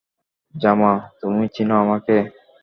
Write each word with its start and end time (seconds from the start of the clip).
জামা, 0.55 0.91
তুমি 1.19 1.45
চিন 1.55 1.69
আমাকে। 1.81 2.17